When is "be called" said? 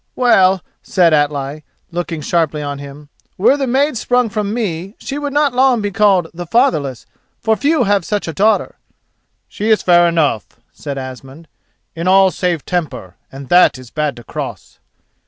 5.79-6.25